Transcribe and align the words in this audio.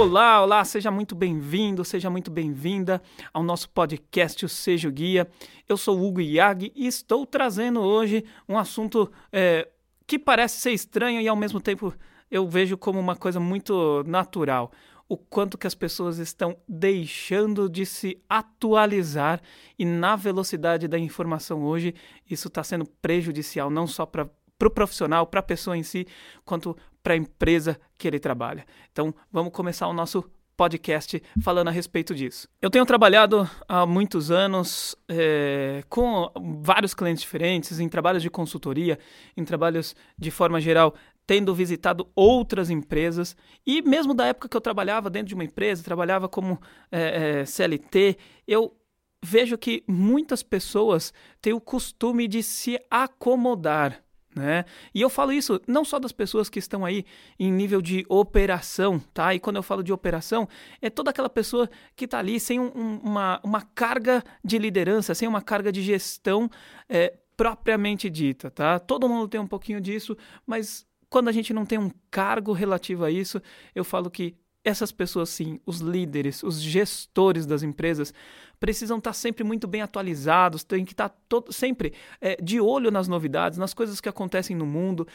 Olá, 0.00 0.40
olá, 0.40 0.64
seja 0.64 0.90
muito 0.90 1.14
bem-vindo, 1.14 1.84
seja 1.84 2.08
muito 2.08 2.30
bem-vinda 2.30 3.02
ao 3.34 3.42
nosso 3.42 3.68
podcast 3.68 4.46
O 4.46 4.48
Seja 4.48 4.88
o 4.88 4.90
Guia. 4.90 5.28
Eu 5.68 5.76
sou 5.76 6.02
Hugo 6.02 6.22
Iag 6.22 6.72
e 6.74 6.86
estou 6.86 7.26
trazendo 7.26 7.80
hoje 7.80 8.24
um 8.48 8.56
assunto 8.56 9.12
é, 9.30 9.68
que 10.06 10.18
parece 10.18 10.58
ser 10.58 10.70
estranho 10.70 11.20
e 11.20 11.28
ao 11.28 11.36
mesmo 11.36 11.60
tempo 11.60 11.92
eu 12.30 12.48
vejo 12.48 12.78
como 12.78 12.98
uma 12.98 13.14
coisa 13.14 13.38
muito 13.38 14.02
natural. 14.06 14.72
O 15.06 15.18
quanto 15.18 15.58
que 15.58 15.66
as 15.66 15.74
pessoas 15.74 16.16
estão 16.16 16.56
deixando 16.66 17.68
de 17.68 17.84
se 17.84 18.18
atualizar 18.26 19.42
e 19.78 19.84
na 19.84 20.16
velocidade 20.16 20.88
da 20.88 20.98
informação 20.98 21.62
hoje, 21.62 21.94
isso 22.28 22.48
está 22.48 22.64
sendo 22.64 22.86
prejudicial 23.02 23.68
não 23.68 23.86
só 23.86 24.06
para 24.06 24.30
para 24.60 24.68
o 24.68 24.70
profissional, 24.70 25.26
para 25.26 25.40
a 25.40 25.42
pessoa 25.42 25.74
em 25.74 25.82
si, 25.82 26.06
quanto 26.44 26.76
para 27.02 27.14
a 27.14 27.16
empresa 27.16 27.78
que 27.96 28.06
ele 28.06 28.18
trabalha. 28.18 28.64
Então, 28.92 29.14
vamos 29.32 29.52
começar 29.52 29.86
o 29.88 29.92
nosso 29.92 30.24
podcast 30.60 31.22
falando 31.42 31.68
a 31.68 31.70
respeito 31.70 32.14
disso. 32.14 32.46
Eu 32.60 32.68
tenho 32.68 32.84
trabalhado 32.84 33.48
há 33.66 33.86
muitos 33.86 34.30
anos 34.30 34.94
é, 35.08 35.82
com 35.88 36.30
vários 36.62 36.92
clientes 36.92 37.22
diferentes, 37.22 37.80
em 37.80 37.88
trabalhos 37.88 38.22
de 38.22 38.28
consultoria, 38.28 38.98
em 39.34 39.42
trabalhos 39.42 39.96
de 40.18 40.30
forma 40.30 40.60
geral, 40.60 40.94
tendo 41.26 41.54
visitado 41.54 42.10
outras 42.14 42.68
empresas 42.68 43.34
e 43.66 43.80
mesmo 43.80 44.12
da 44.12 44.26
época 44.26 44.50
que 44.50 44.56
eu 44.56 44.60
trabalhava 44.60 45.08
dentro 45.08 45.28
de 45.28 45.34
uma 45.34 45.44
empresa, 45.44 45.82
trabalhava 45.82 46.28
como 46.28 46.60
é, 46.92 47.40
é, 47.40 47.44
CLT, 47.46 48.18
eu 48.46 48.76
vejo 49.24 49.56
que 49.56 49.82
muitas 49.88 50.42
pessoas 50.42 51.10
têm 51.40 51.54
o 51.54 51.60
costume 51.60 52.28
de 52.28 52.42
se 52.42 52.78
acomodar 52.90 54.02
né? 54.34 54.64
E 54.94 55.00
eu 55.00 55.10
falo 55.10 55.32
isso 55.32 55.60
não 55.66 55.84
só 55.84 55.98
das 55.98 56.12
pessoas 56.12 56.48
que 56.48 56.58
estão 56.58 56.84
aí 56.84 57.04
em 57.38 57.50
nível 57.52 57.82
de 57.82 58.04
operação, 58.08 59.00
tá? 59.12 59.34
E 59.34 59.40
quando 59.40 59.56
eu 59.56 59.62
falo 59.62 59.82
de 59.82 59.92
operação, 59.92 60.48
é 60.80 60.88
toda 60.88 61.10
aquela 61.10 61.28
pessoa 61.28 61.68
que 61.96 62.04
está 62.04 62.18
ali 62.18 62.38
sem 62.38 62.60
um, 62.60 63.00
uma, 63.02 63.40
uma 63.42 63.62
carga 63.62 64.22
de 64.44 64.58
liderança, 64.58 65.14
sem 65.14 65.26
uma 65.26 65.42
carga 65.42 65.72
de 65.72 65.82
gestão 65.82 66.48
é, 66.88 67.14
propriamente 67.36 68.08
dita, 68.08 68.50
tá? 68.50 68.78
Todo 68.78 69.08
mundo 69.08 69.28
tem 69.28 69.40
um 69.40 69.46
pouquinho 69.46 69.80
disso, 69.80 70.16
mas 70.46 70.86
quando 71.08 71.28
a 71.28 71.32
gente 71.32 71.52
não 71.52 71.66
tem 71.66 71.78
um 71.78 71.90
cargo 72.10 72.52
relativo 72.52 73.04
a 73.04 73.10
isso, 73.10 73.42
eu 73.74 73.84
falo 73.84 74.08
que 74.08 74.36
essas 74.64 74.92
pessoas, 74.92 75.28
sim, 75.30 75.58
os 75.64 75.78
líderes, 75.80 76.42
os 76.42 76.60
gestores 76.60 77.46
das 77.46 77.62
empresas, 77.62 78.12
precisam 78.58 78.98
estar 78.98 79.14
sempre 79.14 79.42
muito 79.42 79.66
bem 79.66 79.80
atualizados, 79.80 80.62
têm 80.62 80.84
que 80.84 80.92
estar 80.92 81.08
todo, 81.08 81.52
sempre 81.52 81.94
é, 82.20 82.36
de 82.36 82.60
olho 82.60 82.90
nas 82.90 83.08
novidades, 83.08 83.58
nas 83.58 83.72
coisas 83.72 84.00
que 84.00 84.08
acontecem 84.08 84.54
no 84.54 84.66
mundo. 84.66 85.06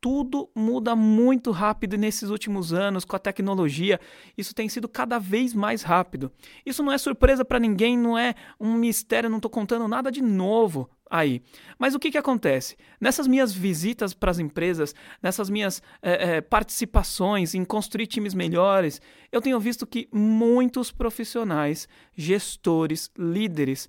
Tudo 0.00 0.48
muda 0.54 0.94
muito 0.94 1.50
rápido 1.50 1.96
nesses 1.96 2.30
últimos 2.30 2.72
anos 2.72 3.04
com 3.04 3.16
a 3.16 3.18
tecnologia. 3.18 3.98
Isso 4.38 4.54
tem 4.54 4.68
sido 4.68 4.88
cada 4.88 5.18
vez 5.18 5.52
mais 5.52 5.82
rápido. 5.82 6.30
Isso 6.64 6.82
não 6.82 6.92
é 6.92 6.98
surpresa 6.98 7.44
para 7.44 7.58
ninguém, 7.58 7.98
não 7.98 8.16
é 8.16 8.34
um 8.60 8.74
mistério, 8.74 9.28
não 9.28 9.38
estou 9.38 9.50
contando 9.50 9.88
nada 9.88 10.12
de 10.12 10.22
novo 10.22 10.88
aí. 11.10 11.42
Mas 11.78 11.94
o 11.94 11.98
que, 11.98 12.10
que 12.10 12.18
acontece? 12.18 12.76
Nessas 13.00 13.26
minhas 13.26 13.52
visitas 13.52 14.14
para 14.14 14.30
as 14.30 14.38
empresas, 14.38 14.94
nessas 15.22 15.48
minhas 15.48 15.82
é, 16.02 16.36
é, 16.36 16.40
participações 16.40 17.54
em 17.54 17.64
construir 17.64 18.06
times 18.06 18.34
melhores, 18.34 19.00
eu 19.30 19.40
tenho 19.40 19.60
visto 19.60 19.86
que 19.86 20.08
muitos 20.12 20.90
profissionais, 20.90 21.88
gestores, 22.14 23.10
líderes, 23.16 23.88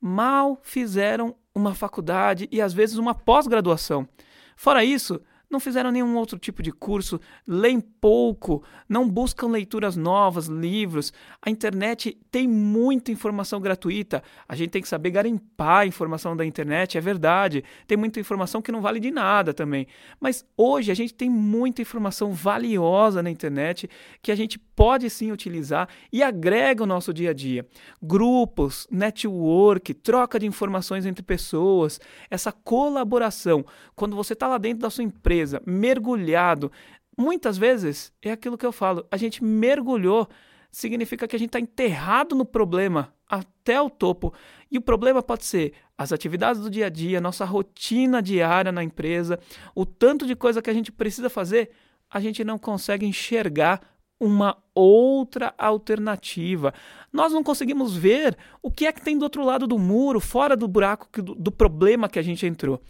mal 0.00 0.58
fizeram 0.62 1.34
uma 1.54 1.74
faculdade 1.74 2.48
e 2.50 2.60
às 2.60 2.72
vezes 2.72 2.96
uma 2.96 3.14
pós-graduação. 3.14 4.08
Fora 4.56 4.84
isso, 4.84 5.20
não 5.54 5.60
fizeram 5.60 5.90
nenhum 5.90 6.16
outro 6.16 6.38
tipo 6.38 6.62
de 6.62 6.72
curso, 6.72 7.20
leem 7.46 7.80
pouco, 7.80 8.62
não 8.88 9.08
buscam 9.08 9.46
leituras 9.46 9.96
novas, 9.96 10.46
livros. 10.46 11.12
A 11.40 11.48
internet 11.48 12.18
tem 12.30 12.46
muita 12.46 13.12
informação 13.12 13.60
gratuita. 13.60 14.22
A 14.48 14.56
gente 14.56 14.70
tem 14.70 14.82
que 14.82 14.88
saber 14.88 15.10
garimpar 15.10 15.82
a 15.82 15.86
informação 15.86 16.36
da 16.36 16.44
internet, 16.44 16.98
é 16.98 17.00
verdade. 17.00 17.64
Tem 17.86 17.96
muita 17.96 18.18
informação 18.18 18.60
que 18.60 18.72
não 18.72 18.82
vale 18.82 18.98
de 18.98 19.10
nada 19.10 19.54
também. 19.54 19.86
Mas 20.20 20.44
hoje 20.56 20.90
a 20.90 20.94
gente 20.94 21.14
tem 21.14 21.30
muita 21.30 21.80
informação 21.80 22.32
valiosa 22.32 23.22
na 23.22 23.30
internet 23.30 23.88
que 24.20 24.32
a 24.32 24.34
gente 24.34 24.58
pode 24.84 25.08
sim 25.08 25.32
utilizar 25.32 25.88
e 26.12 26.22
agrega 26.22 26.82
o 26.82 26.86
nosso 26.86 27.10
dia 27.10 27.30
a 27.30 27.32
dia. 27.32 27.66
Grupos, 28.02 28.86
network, 28.90 29.94
troca 29.94 30.38
de 30.38 30.44
informações 30.44 31.06
entre 31.06 31.22
pessoas, 31.22 31.98
essa 32.28 32.52
colaboração. 32.52 33.64
Quando 33.96 34.14
você 34.14 34.34
está 34.34 34.46
lá 34.46 34.58
dentro 34.58 34.80
da 34.80 34.90
sua 34.90 35.02
empresa, 35.02 35.62
mergulhado. 35.64 36.70
Muitas 37.16 37.56
vezes 37.56 38.12
é 38.20 38.30
aquilo 38.30 38.58
que 38.58 38.66
eu 38.66 38.72
falo, 38.72 39.06
a 39.10 39.16
gente 39.16 39.42
mergulhou, 39.42 40.28
significa 40.70 41.26
que 41.26 41.34
a 41.34 41.38
gente 41.38 41.48
está 41.48 41.60
enterrado 41.60 42.34
no 42.34 42.44
problema 42.44 43.10
até 43.26 43.80
o 43.80 43.88
topo. 43.88 44.34
E 44.70 44.76
o 44.76 44.82
problema 44.82 45.22
pode 45.22 45.46
ser 45.46 45.72
as 45.96 46.12
atividades 46.12 46.60
do 46.60 46.68
dia 46.68 46.88
a 46.88 46.90
dia, 46.90 47.22
nossa 47.22 47.46
rotina 47.46 48.20
diária 48.20 48.70
na 48.70 48.84
empresa, 48.84 49.40
o 49.74 49.86
tanto 49.86 50.26
de 50.26 50.36
coisa 50.36 50.60
que 50.60 50.68
a 50.68 50.74
gente 50.74 50.92
precisa 50.92 51.30
fazer, 51.30 51.70
a 52.10 52.20
gente 52.20 52.44
não 52.44 52.58
consegue 52.58 53.06
enxergar 53.06 53.80
uma 54.18 54.56
outra 54.74 55.54
alternativa. 55.58 56.72
Nós 57.12 57.32
não 57.32 57.42
conseguimos 57.42 57.96
ver 57.96 58.36
o 58.62 58.70
que 58.70 58.86
é 58.86 58.92
que 58.92 59.02
tem 59.02 59.18
do 59.18 59.22
outro 59.22 59.44
lado 59.44 59.66
do 59.66 59.78
muro, 59.78 60.20
fora 60.20 60.56
do 60.56 60.68
buraco 60.68 61.08
do, 61.22 61.34
do 61.34 61.52
problema 61.52 62.08
que 62.08 62.18
a 62.18 62.22
gente 62.22 62.46
entrou. 62.46 62.80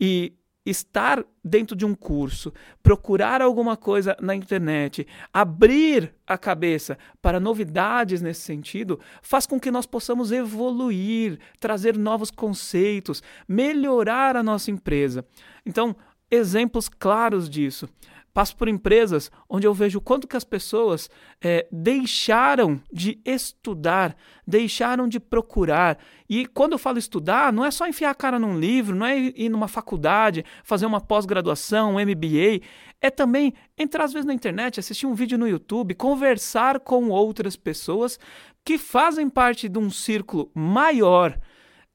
E 0.00 0.34
estar 0.64 1.24
dentro 1.44 1.74
de 1.74 1.84
um 1.84 1.94
curso, 1.94 2.52
procurar 2.82 3.42
alguma 3.42 3.76
coisa 3.76 4.16
na 4.20 4.34
internet, 4.34 5.06
abrir 5.32 6.14
a 6.26 6.38
cabeça 6.38 6.96
para 7.20 7.40
novidades 7.40 8.22
nesse 8.22 8.42
sentido, 8.42 9.00
faz 9.20 9.44
com 9.44 9.58
que 9.58 9.70
nós 9.70 9.86
possamos 9.86 10.30
evoluir, 10.30 11.38
trazer 11.58 11.98
novos 11.98 12.30
conceitos, 12.30 13.22
melhorar 13.48 14.36
a 14.36 14.42
nossa 14.42 14.70
empresa. 14.70 15.24
Então, 15.66 15.96
exemplos 16.30 16.88
claros 16.88 17.50
disso. 17.50 17.88
Passo 18.32 18.56
por 18.56 18.66
empresas 18.66 19.30
onde 19.48 19.66
eu 19.66 19.74
vejo 19.74 20.00
quanto 20.00 20.26
que 20.26 20.36
as 20.36 20.44
pessoas 20.44 21.10
é, 21.40 21.66
deixaram 21.70 22.80
de 22.90 23.20
estudar, 23.26 24.16
deixaram 24.46 25.06
de 25.06 25.20
procurar. 25.20 25.98
E 26.28 26.46
quando 26.46 26.72
eu 26.72 26.78
falo 26.78 26.98
estudar, 26.98 27.52
não 27.52 27.64
é 27.64 27.70
só 27.70 27.86
enfiar 27.86 28.10
a 28.10 28.14
cara 28.14 28.38
num 28.38 28.58
livro, 28.58 28.96
não 28.96 29.04
é 29.04 29.18
ir 29.18 29.50
numa 29.50 29.68
faculdade, 29.68 30.44
fazer 30.64 30.86
uma 30.86 31.00
pós-graduação, 31.00 31.96
um 31.96 32.00
MBA. 32.00 32.64
É 33.02 33.10
também 33.10 33.52
entrar 33.76 34.04
às 34.04 34.12
vezes 34.12 34.26
na 34.26 34.32
internet, 34.32 34.80
assistir 34.80 35.06
um 35.06 35.14
vídeo 35.14 35.36
no 35.36 35.46
YouTube, 35.46 35.94
conversar 35.94 36.80
com 36.80 37.10
outras 37.10 37.54
pessoas 37.54 38.18
que 38.64 38.78
fazem 38.78 39.28
parte 39.28 39.68
de 39.68 39.78
um 39.78 39.90
círculo 39.90 40.50
maior 40.54 41.38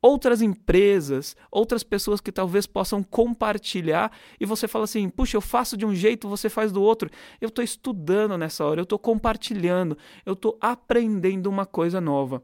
outras 0.01 0.41
empresas, 0.41 1.35
outras 1.51 1.83
pessoas 1.83 2.21
que 2.21 2.31
talvez 2.31 2.65
possam 2.65 3.03
compartilhar 3.03 4.11
e 4.39 4.45
você 4.45 4.67
fala 4.67 4.85
assim: 4.85 5.09
puxa, 5.09 5.37
eu 5.37 5.41
faço 5.41 5.75
de 5.75 5.85
um 5.85 5.93
jeito, 5.93 6.27
você 6.27 6.49
faz 6.49 6.71
do 6.71 6.81
outro. 6.81 7.09
Eu 7.41 7.49
estou 7.49 7.63
estudando 7.63 8.37
nessa 8.37 8.65
hora, 8.65 8.79
eu 8.79 8.83
estou 8.83 8.99
compartilhando, 8.99 9.97
eu 10.25 10.33
estou 10.33 10.57
aprendendo 10.61 11.47
uma 11.47 11.65
coisa 11.65 11.99
nova. 11.99 12.43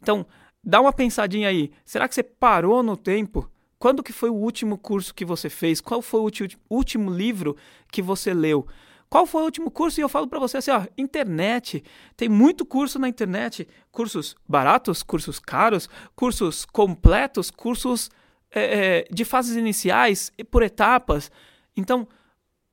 Então, 0.00 0.26
dá 0.62 0.80
uma 0.80 0.92
pensadinha 0.92 1.48
aí. 1.48 1.70
Será 1.84 2.08
que 2.08 2.14
você 2.14 2.22
parou 2.22 2.82
no 2.82 2.96
tempo? 2.96 3.50
Quando 3.78 4.02
que 4.02 4.12
foi 4.12 4.30
o 4.30 4.34
último 4.34 4.78
curso 4.78 5.14
que 5.14 5.24
você 5.24 5.50
fez? 5.50 5.80
Qual 5.80 6.00
foi 6.00 6.20
o 6.20 6.30
último 6.70 7.10
livro 7.10 7.56
que 7.90 8.00
você 8.00 8.32
leu? 8.32 8.66
Qual 9.12 9.26
foi 9.26 9.42
o 9.42 9.44
último 9.44 9.70
curso? 9.70 10.00
E 10.00 10.02
eu 10.02 10.08
falo 10.08 10.26
para 10.26 10.38
você 10.38 10.56
assim, 10.56 10.70
ó, 10.70 10.86
internet. 10.96 11.84
Tem 12.16 12.30
muito 12.30 12.64
curso 12.64 12.98
na 12.98 13.06
internet. 13.06 13.68
Cursos 13.90 14.34
baratos, 14.48 15.02
cursos 15.02 15.38
caros, 15.38 15.86
cursos 16.16 16.64
completos, 16.64 17.50
cursos 17.50 18.10
é, 18.50 19.00
é, 19.00 19.04
de 19.12 19.22
fases 19.26 19.54
iniciais, 19.54 20.32
por 20.50 20.62
etapas. 20.62 21.30
Então, 21.76 22.08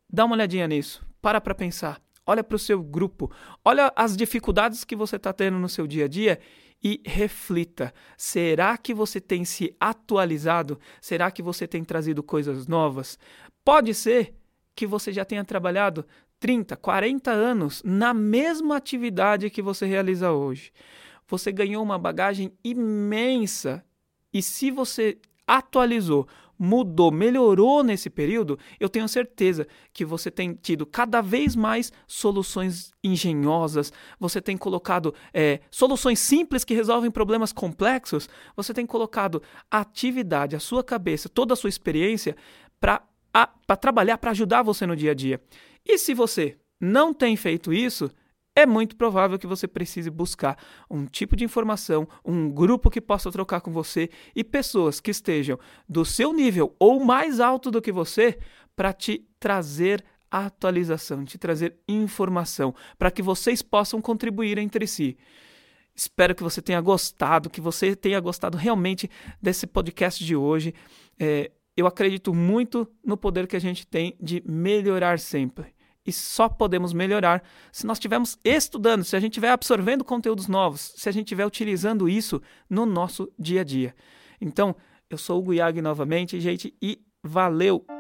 dá 0.09 0.23
uma 0.23 0.33
olhadinha 0.33 0.65
nisso. 0.65 1.05
Para 1.21 1.41
para 1.41 1.53
pensar. 1.53 2.01
Olha 2.25 2.41
para 2.41 2.55
o 2.55 2.59
seu 2.59 2.81
grupo. 2.81 3.29
Olha 3.65 3.91
as 3.93 4.15
dificuldades 4.15 4.85
que 4.85 4.95
você 4.95 5.17
está 5.17 5.33
tendo 5.33 5.59
no 5.59 5.67
seu 5.67 5.85
dia 5.85 6.05
a 6.05 6.07
dia 6.07 6.39
e 6.81 7.01
reflita: 7.05 7.93
será 8.15 8.77
que 8.77 8.93
você 8.93 9.19
tem 9.19 9.43
se 9.43 9.75
atualizado? 9.77 10.79
Será 11.01 11.31
que 11.31 11.43
você 11.43 11.67
tem 11.67 11.83
trazido 11.83 12.23
coisas 12.23 12.65
novas? 12.65 13.19
Pode 13.61 13.93
ser 13.93 14.33
que 14.73 14.87
você 14.87 15.11
já 15.11 15.25
tenha 15.25 15.43
trabalhado 15.43 16.05
30, 16.39 16.75
40 16.77 17.31
anos 17.31 17.83
na 17.83 18.13
mesma 18.13 18.77
atividade 18.77 19.49
que 19.49 19.61
você 19.61 19.85
realiza 19.85 20.31
hoje. 20.31 20.71
Você 21.27 21.51
ganhou 21.51 21.83
uma 21.83 21.97
bagagem 21.97 22.51
imensa 22.63 23.83
e 24.33 24.41
se 24.41 24.71
você 24.71 25.17
atualizou, 25.45 26.27
mudou, 26.59 27.09
melhorou 27.09 27.81
nesse 27.83 28.09
período, 28.09 28.59
eu 28.79 28.89
tenho 28.89 29.07
certeza 29.07 29.65
que 29.93 30.03
você 30.03 30.29
tem 30.29 30.53
tido 30.53 30.85
cada 30.85 31.21
vez 31.21 31.55
mais 31.55 31.91
soluções 32.05 32.91
engenhosas, 33.01 33.93
você 34.19 34.41
tem 34.41 34.57
colocado 34.57 35.13
é, 35.33 35.61
soluções 35.71 36.19
simples 36.19 36.65
que 36.65 36.73
resolvem 36.73 37.09
problemas 37.09 37.53
complexos, 37.53 38.27
você 38.55 38.73
tem 38.73 38.85
colocado 38.85 39.41
a 39.71 39.79
atividade, 39.79 40.55
a 40.55 40.59
sua 40.59 40.83
cabeça, 40.83 41.29
toda 41.29 41.53
a 41.53 41.57
sua 41.57 41.69
experiência 41.69 42.35
para 42.79 43.01
trabalhar, 43.79 44.17
para 44.17 44.31
ajudar 44.31 44.61
você 44.61 44.85
no 44.85 44.95
dia 44.95 45.11
a 45.11 45.15
dia. 45.15 45.41
E 45.91 45.97
se 45.97 46.13
você 46.13 46.55
não 46.79 47.11
tem 47.11 47.35
feito 47.35 47.73
isso, 47.73 48.11
é 48.55 48.63
muito 48.63 48.95
provável 48.95 49.39
que 49.39 49.47
você 49.47 49.67
precise 49.67 50.07
buscar 50.11 50.55
um 50.87 51.07
tipo 51.07 51.35
de 51.35 51.43
informação, 51.43 52.07
um 52.23 52.47
grupo 52.47 52.91
que 52.91 53.01
possa 53.01 53.31
trocar 53.31 53.59
com 53.61 53.71
você 53.71 54.07
e 54.35 54.43
pessoas 54.43 54.99
que 54.99 55.09
estejam 55.09 55.57
do 55.87 56.05
seu 56.05 56.31
nível 56.31 56.75
ou 56.77 57.03
mais 57.03 57.39
alto 57.39 57.71
do 57.71 57.81
que 57.81 57.91
você 57.91 58.37
para 58.75 58.93
te 58.93 59.27
trazer 59.39 60.05
atualização, 60.29 61.25
te 61.25 61.39
trazer 61.39 61.75
informação, 61.87 62.75
para 62.99 63.09
que 63.09 63.23
vocês 63.23 63.63
possam 63.63 63.99
contribuir 63.99 64.59
entre 64.59 64.85
si. 64.85 65.17
Espero 65.95 66.35
que 66.35 66.43
você 66.43 66.61
tenha 66.61 66.79
gostado, 66.81 67.49
que 67.49 67.59
você 67.59 67.95
tenha 67.95 68.19
gostado 68.19 68.59
realmente 68.59 69.09
desse 69.41 69.65
podcast 69.65 70.23
de 70.23 70.35
hoje. 70.35 70.71
É, 71.19 71.49
eu 71.75 71.87
acredito 71.87 72.31
muito 72.31 72.87
no 73.03 73.17
poder 73.17 73.47
que 73.47 73.55
a 73.55 73.59
gente 73.59 73.87
tem 73.87 74.15
de 74.21 74.43
melhorar 74.45 75.17
sempre 75.17 75.78
e 76.09 76.13
só 76.13 76.49
podemos 76.49 76.91
melhorar 76.91 77.43
se 77.71 77.85
nós 77.85 77.97
estivermos 77.97 78.37
estudando, 78.43 79.03
se 79.03 79.15
a 79.15 79.19
gente 79.19 79.33
estiver 79.33 79.51
absorvendo 79.51 80.03
conteúdos 80.03 80.47
novos, 80.47 80.93
se 80.97 81.07
a 81.07 81.11
gente 81.11 81.25
estiver 81.25 81.45
utilizando 81.45 82.09
isso 82.09 82.41
no 82.69 82.85
nosso 82.85 83.31
dia 83.37 83.61
a 83.61 83.63
dia. 83.63 83.95
Então, 84.41 84.75
eu 85.09 85.17
sou 85.17 85.37
o 85.37 85.41
Hugo 85.41 85.81
novamente, 85.81 86.39
gente, 86.39 86.75
e 86.81 87.01
valeu! 87.23 87.98